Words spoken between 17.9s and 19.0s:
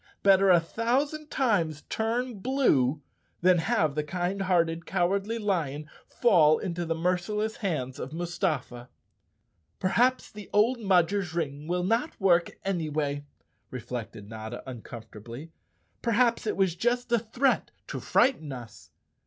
frighten us."